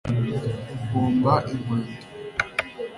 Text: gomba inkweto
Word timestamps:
gomba 0.91 1.33
inkweto 1.51 2.05